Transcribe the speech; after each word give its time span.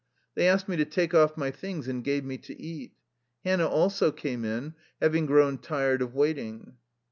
They 0.33 0.49
asked 0.49 0.67
me 0.67 0.77
to 0.77 0.85
take 0.85 1.13
off 1.13 1.37
my 1.37 1.51
things, 1.51 1.87
and 1.87 2.03
gave 2.03 2.25
me 2.25 2.39
to 2.39 2.59
eat. 2.59 2.93
Hannah 3.45 3.67
also 3.69 4.11
came 4.11 4.43
in, 4.43 4.73
having 4.99 5.27
grown 5.27 5.59
tired 5.59 6.01
of 6.01 6.15
waiting. 6.15 6.77